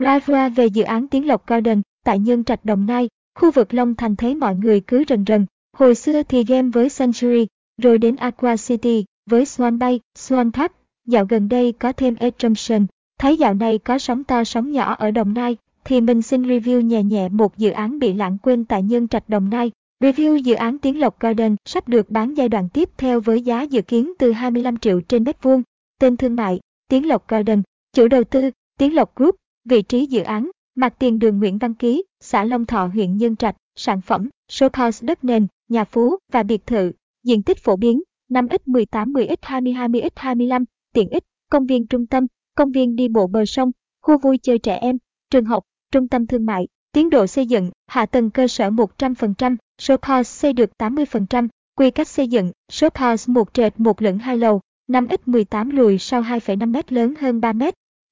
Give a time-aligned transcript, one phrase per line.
[0.00, 3.94] Rivera về dự án Tiến Lộc Garden tại Nhân Trạch Đồng Nai, khu vực Long
[3.94, 5.46] Thành thấy mọi người cứ rần rần.
[5.72, 7.46] Hồi xưa thì game với Century,
[7.82, 10.72] rồi đến Aqua City với Swan Bay, Swan Park.
[11.06, 12.86] Dạo gần đây có thêm Assumption.
[13.18, 16.80] Thấy dạo này có sóng to sóng nhỏ ở Đồng Nai, thì mình xin review
[16.80, 19.70] nhẹ nhẹ một dự án bị lãng quên tại Nhân Trạch Đồng Nai.
[20.02, 23.62] Review dự án Tiến Lộc Garden sắp được bán giai đoạn tiếp theo với giá
[23.62, 25.62] dự kiến từ 25 triệu trên mét vuông.
[25.98, 27.62] Tên thương mại, Tiến Lộc Garden,
[27.92, 31.74] chủ đầu tư, Tiến Lộc Group, vị trí dự án, mặt tiền đường Nguyễn Văn
[31.74, 36.16] Ký, xã Long Thọ huyện Nhân Trạch, sản phẩm, shop house đất nền, nhà phú
[36.32, 36.92] và biệt thự,
[37.24, 42.26] diện tích phổ biến, 5x18 10x 20 20x 25, tiện ích, công viên trung tâm,
[42.56, 43.70] công viên đi bộ bờ sông,
[44.02, 44.98] khu vui chơi trẻ em,
[45.30, 49.56] trường học, trung tâm thương mại, tiến độ xây dựng, hạ tầng cơ sở 100%,
[49.78, 54.18] shop house xây được 80%, quy cách xây dựng, shop house một trệt một lửng
[54.18, 57.62] hai lầu, 5x18 lùi sau 2,5 m lớn hơn 3 m,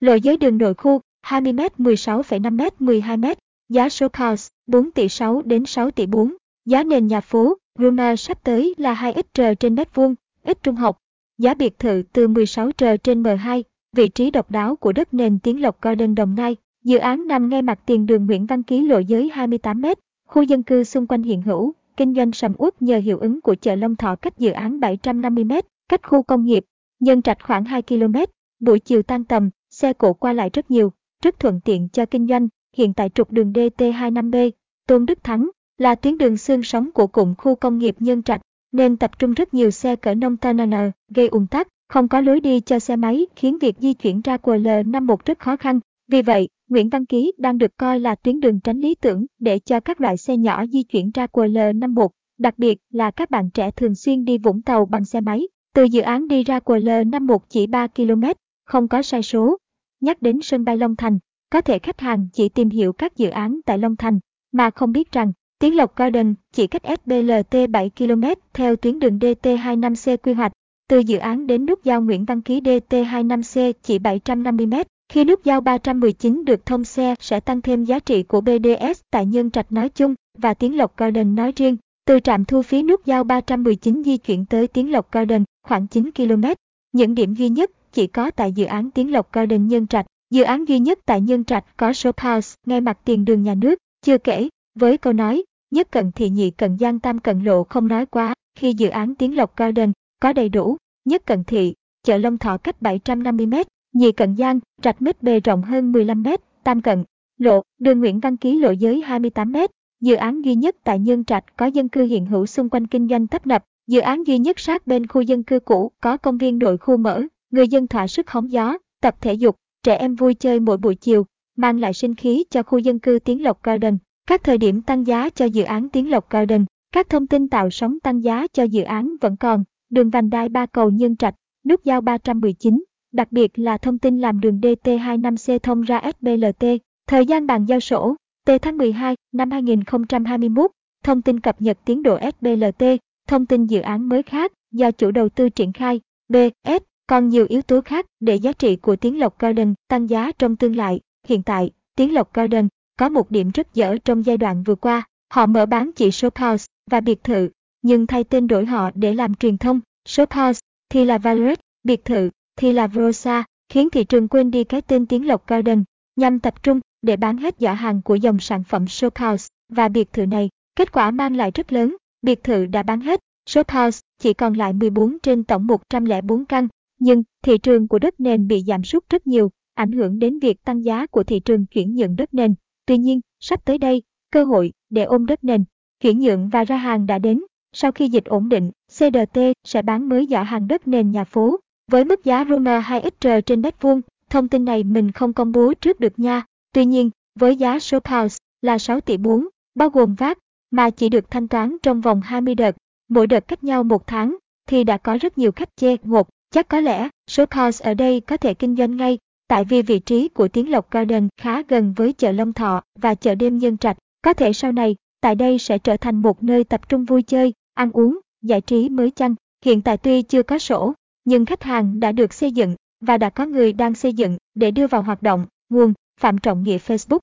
[0.00, 3.24] lộ giới đường nội khu, 20 m 16,5 m 12 m,
[3.68, 6.34] giá show house 4 tỷ 6 đến 6 tỷ 4,
[6.66, 10.74] giá nền nhà phố, Rumor sắp tới là 2 XR trên mét vuông, ít trung
[10.74, 10.98] học,
[11.38, 13.62] giá biệt thự từ 16 r trên M2,
[13.96, 17.48] vị trí độc đáo của đất nền Tiến Lộc Garden Đồng Nai, dự án nằm
[17.48, 19.86] ngay mặt tiền đường Nguyễn Văn Ký lộ giới 28 m,
[20.28, 23.54] khu dân cư xung quanh hiện hữu, kinh doanh sầm uất nhờ hiệu ứng của
[23.54, 25.52] chợ Long Thọ cách dự án 750 m,
[25.88, 26.64] cách khu công nghiệp,
[27.00, 28.14] nhân trạch khoảng 2 km,
[28.60, 32.26] buổi chiều tan tầm, xe cộ qua lại rất nhiều, rất thuận tiện cho kinh
[32.26, 34.50] doanh, hiện tại trục đường DT25B,
[34.86, 38.40] Tôn Đức Thắng, là tuyến đường xương sống của cụm khu công nghiệp Nhân Trạch,
[38.72, 42.40] nên tập trung rất nhiều xe cỡ nông tonner, gây ùn tắc, không có lối
[42.40, 45.80] đi cho xe máy khiến việc di chuyển ra QL51 rất khó khăn.
[46.08, 49.58] Vì vậy, Nguyễn Văn Ký đang được coi là tuyến đường tránh lý tưởng để
[49.58, 52.08] cho các loại xe nhỏ di chuyển ra QL51,
[52.38, 55.48] đặc biệt là các bạn trẻ thường xuyên đi Vũng Tàu bằng xe máy.
[55.74, 58.22] Từ dự án đi ra QL51 chỉ 3 km,
[58.64, 59.56] không có sai số.
[60.00, 61.18] Nhắc đến sân bay Long Thành,
[61.50, 64.18] có thể khách hàng chỉ tìm hiểu các dự án tại Long Thành,
[64.52, 68.24] mà không biết rằng Tiến Lộc Garden chỉ cách SBLT 7 km
[68.54, 70.52] theo tuyến đường DT25C quy hoạch.
[70.88, 74.74] Từ dự án đến nút giao Nguyễn Văn Ký DT25C chỉ 750 m.
[75.12, 79.26] Khi nút giao 319 được thông xe sẽ tăng thêm giá trị của BDS tại
[79.26, 81.76] Nhân Trạch nói chung và Tiến Lộc Garden nói riêng.
[82.06, 86.10] Từ trạm thu phí nút giao 319 di chuyển tới Tiến Lộc Garden khoảng 9
[86.10, 86.44] km.
[86.92, 90.06] Những điểm duy nhất chỉ có tại dự án Tiến Lộc Garden Nhân Trạch.
[90.30, 93.54] Dự án duy nhất tại Nhân Trạch có shop house ngay mặt tiền đường nhà
[93.54, 93.74] nước.
[94.02, 97.88] Chưa kể, với câu nói, nhất cận thì nhị cận giang tam cận lộ không
[97.88, 102.16] nói quá, khi dự án Tiến Lộc Garden có đầy đủ, nhất cận thị, chợ
[102.18, 107.04] Long Thọ cách 750m, nhị cận giang, rạch mít bề rộng hơn 15m, tam cận,
[107.38, 109.66] lộ, đường Nguyễn Văn Ký lộ giới 28m,
[110.00, 113.08] dự án duy nhất tại Nhân Trạch có dân cư hiện hữu xung quanh kinh
[113.08, 116.38] doanh tấp nập, dự án duy nhất sát bên khu dân cư cũ có công
[116.38, 120.14] viên nội khu mở, người dân thỏa sức hóng gió, tập thể dục, trẻ em
[120.14, 121.26] vui chơi mỗi buổi chiều,
[121.56, 123.98] mang lại sinh khí cho khu dân cư Tiến Lộc Garden.
[124.26, 127.70] Các thời điểm tăng giá cho dự án Tiến Lộc Garden, các thông tin tạo
[127.70, 131.34] sóng tăng giá cho dự án vẫn còn, đường vành đai ba cầu Nhân Trạch,
[131.68, 136.66] nút giao 319, đặc biệt là thông tin làm đường DT25C thông ra SBLT,
[137.06, 138.16] thời gian bàn giao sổ,
[138.46, 140.70] T tháng 12 năm 2021,
[141.04, 142.84] thông tin cập nhật tiến độ SBLT,
[143.28, 146.36] thông tin dự án mới khác do chủ đầu tư triển khai, B,
[146.66, 150.32] S, còn nhiều yếu tố khác để giá trị của Tiến Lộc Garden tăng giá
[150.38, 151.00] trong tương lai.
[151.26, 155.02] Hiện tại, Tiến Lộc Garden có một điểm rất dở trong giai đoạn vừa qua,
[155.32, 157.48] họ mở bán chỉ shop house và biệt thự,
[157.82, 162.04] nhưng thay tên đổi họ để làm truyền thông, shop house thì là Violet, biệt
[162.04, 165.84] thự thì là Rosa, khiến thị trường quên đi cái tên Tiến Lộc Garden,
[166.16, 169.88] nhằm tập trung để bán hết giỏ hàng của dòng sản phẩm shop house và
[169.88, 170.48] biệt thự này.
[170.76, 174.54] Kết quả mang lại rất lớn, biệt thự đã bán hết, shop house chỉ còn
[174.54, 176.68] lại 14 trên tổng 104 căn,
[176.98, 180.64] nhưng thị trường của đất nền bị giảm sút rất nhiều, ảnh hưởng đến việc
[180.64, 182.54] tăng giá của thị trường chuyển nhượng đất nền.
[182.86, 185.64] Tuy nhiên, sắp tới đây, cơ hội để ôm đất nền,
[186.00, 187.42] chuyển nhượng và ra hàng đã đến.
[187.72, 191.56] Sau khi dịch ổn định, CDT sẽ bán mới giỏ hàng đất nền nhà phố
[191.90, 194.00] với mức giá Roma 2XR trên mét vuông.
[194.30, 196.44] Thông tin này mình không công bố trước được nha.
[196.72, 200.38] Tuy nhiên, với giá shop house là 6 tỷ 4, bao gồm VAT,
[200.70, 202.76] mà chỉ được thanh toán trong vòng 20 đợt,
[203.08, 204.36] mỗi đợt cách nhau một tháng,
[204.66, 206.28] thì đã có rất nhiều khách chê ngột.
[206.50, 209.18] Chắc có lẽ, số house ở đây có thể kinh doanh ngay
[209.48, 213.14] tại vì vị trí của Tiến Lộc Garden khá gần với chợ Long Thọ và
[213.14, 213.96] chợ đêm Nhân Trạch.
[214.22, 217.52] Có thể sau này, tại đây sẽ trở thành một nơi tập trung vui chơi,
[217.74, 219.34] ăn uống, giải trí mới chăng.
[219.64, 220.92] Hiện tại tuy chưa có sổ,
[221.24, 224.70] nhưng khách hàng đã được xây dựng và đã có người đang xây dựng để
[224.70, 225.46] đưa vào hoạt động.
[225.68, 227.20] Nguồn Phạm Trọng Nghĩa Facebook